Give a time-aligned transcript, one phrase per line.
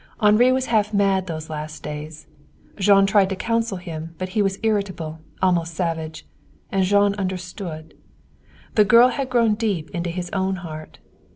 [0.19, 2.25] Henri was half mad those last days.
[2.79, 6.25] Jean tried to counsel him, but he was irritable, almost savage.
[6.71, 7.93] And Jean understood.
[8.73, 10.97] The girl had grown deep into his own heart.